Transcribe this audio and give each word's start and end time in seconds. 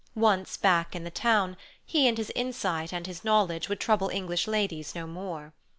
Once 0.15 0.57
back 0.57 0.95
in 0.95 1.03
the 1.03 1.11
town, 1.11 1.55
he 1.85 2.07
and 2.07 2.17
his 2.17 2.31
insight 2.35 2.91
and 2.91 3.05
his 3.05 3.23
knowledge 3.23 3.69
would 3.69 3.79
trouble 3.79 4.09
English 4.09 4.47
ladies 4.47 4.95
no 4.95 5.05
more. 5.05 5.53